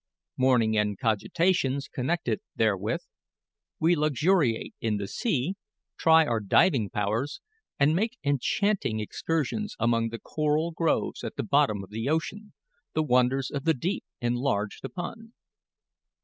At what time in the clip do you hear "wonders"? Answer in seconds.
13.03-13.51